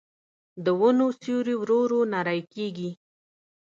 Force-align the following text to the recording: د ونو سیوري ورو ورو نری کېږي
د 0.65 0.67
ونو 0.79 1.07
سیوري 1.19 1.55
ورو 1.57 1.77
ورو 1.85 1.99
نری 2.13 2.41
کېږي 2.53 2.91